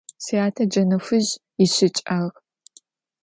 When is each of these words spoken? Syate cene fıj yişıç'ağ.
Syate 0.25 0.63
cene 0.71 0.97
fıj 1.05 1.27
yişıç'ağ. 1.59 2.19